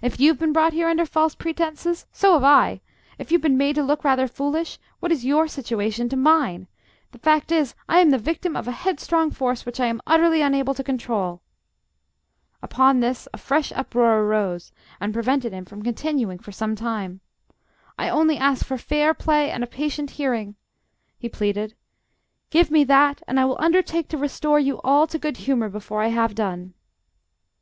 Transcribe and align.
If 0.00 0.18
you've 0.18 0.38
been 0.38 0.54
brought 0.54 0.72
here 0.72 0.88
under 0.88 1.04
false 1.04 1.34
pretences, 1.34 2.06
so 2.10 2.32
have 2.32 2.44
I. 2.44 2.80
If 3.18 3.30
you've 3.30 3.42
been 3.42 3.58
made 3.58 3.74
to 3.74 3.82
look 3.82 4.04
rather 4.04 4.26
foolish, 4.26 4.78
what 5.00 5.12
is 5.12 5.26
your 5.26 5.46
situation 5.48 6.08
to 6.08 6.16
mine? 6.16 6.66
The 7.12 7.18
fact 7.18 7.52
is, 7.52 7.74
I 7.86 7.98
am 8.00 8.08
the 8.08 8.16
victim 8.16 8.56
of 8.56 8.66
a 8.66 8.72
headstrong 8.72 9.30
force 9.32 9.66
which 9.66 9.78
I 9.78 9.84
am 9.84 10.00
utterly 10.06 10.40
unable 10.40 10.72
to 10.72 10.82
control...." 10.82 11.42
Upon 12.62 13.00
this 13.00 13.28
a 13.34 13.36
fresh 13.36 13.70
uproar 13.76 14.20
arose, 14.20 14.72
and 14.98 15.12
prevented 15.12 15.52
him 15.52 15.66
from 15.66 15.82
continuing 15.82 16.38
for 16.38 16.52
some 16.52 16.74
time. 16.74 17.20
"I 17.98 18.08
only 18.08 18.38
ask 18.38 18.64
for 18.64 18.78
fair 18.78 19.12
play 19.12 19.50
and 19.50 19.62
a 19.62 19.66
patient 19.66 20.12
hearing!" 20.12 20.54
he 21.18 21.28
pleaded. 21.28 21.74
"Give 22.48 22.70
me 22.70 22.82
that, 22.84 23.20
and 23.28 23.38
I 23.38 23.44
will 23.44 23.60
undertake 23.60 24.08
to 24.08 24.16
restore 24.16 24.58
you 24.58 24.80
all 24.82 25.06
to 25.06 25.18
good 25.18 25.36
humour 25.36 25.68
before 25.68 26.00
I 26.02 26.08
have 26.08 26.34
done." 26.34 26.72